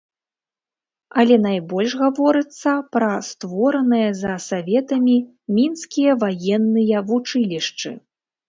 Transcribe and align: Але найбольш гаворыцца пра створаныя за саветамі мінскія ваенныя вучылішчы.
Але 1.23 1.35
найбольш 1.47 1.91
гаворыцца 2.03 2.71
пра 2.97 3.09
створаныя 3.29 4.09
за 4.23 4.33
саветамі 4.49 5.17
мінскія 5.59 6.11
ваенныя 6.25 6.97
вучылішчы. 7.13 7.89